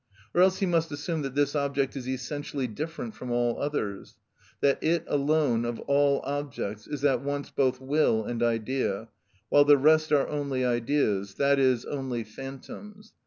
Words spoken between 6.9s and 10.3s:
at once both will and idea, while the rest are